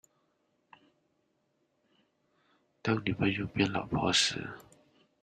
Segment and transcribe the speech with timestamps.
[2.81, 4.49] 當女朋友變老婆時